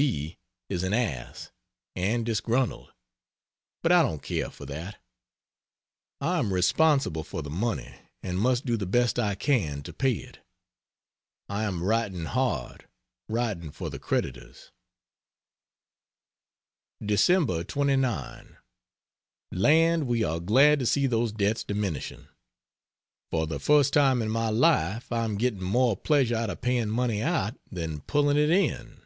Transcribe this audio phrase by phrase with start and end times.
[0.00, 0.38] B
[0.70, 1.50] is an ass,
[1.94, 2.90] and disgruntled,
[3.82, 4.96] but I don't care for that.
[6.22, 10.14] I am responsible for the money and must do the best I can to pay
[10.14, 10.38] it.....
[11.50, 12.88] I am writing hard
[13.28, 14.70] writing for the creditors.
[17.02, 17.66] Dec.
[17.66, 18.56] 29.
[19.52, 22.26] Land we are glad to see those debts diminishing.
[23.30, 26.88] For the first time in my life I am getting more pleasure out of paying
[26.88, 28.96] money out than pulling it in.